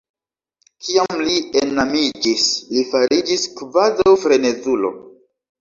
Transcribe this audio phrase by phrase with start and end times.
[0.85, 4.93] Kiam li enamiĝis, li fariĝis kvazaŭ frenezulo.